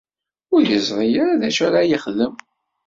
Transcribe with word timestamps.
Ur 0.53 0.61
yeẓri 0.69 1.09
ara 1.21 1.39
d 1.39 1.41
acu 1.49 1.61
ara 1.67 1.89
yexdem? 1.89 2.33